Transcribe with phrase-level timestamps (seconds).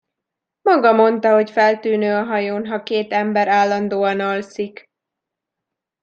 [0.63, 4.89] Maga mondta, hogy feltűnő a hajón, ha két ember állandóan alszik.